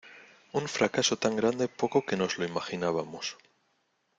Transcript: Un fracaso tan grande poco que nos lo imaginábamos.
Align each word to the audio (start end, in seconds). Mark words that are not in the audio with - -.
Un 0.59 0.65
fracaso 0.75 1.15
tan 1.15 1.33
grande 1.39 1.67
poco 1.67 2.03
que 2.07 2.15
nos 2.17 2.39
lo 2.39 2.45
imaginábamos. 2.51 3.37